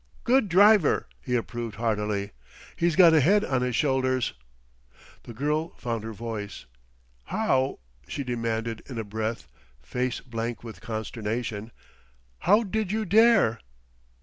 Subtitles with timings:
[0.23, 2.31] "Good driver!" he approved heartily.
[2.75, 4.33] "He's got a head on his shoulders!"
[5.25, 6.65] The girl found her voice.
[7.25, 7.77] "How,"
[8.07, 9.45] she demanded in a breath,
[9.79, 11.71] face blank with consternation,
[12.39, 13.59] "how did you dare?"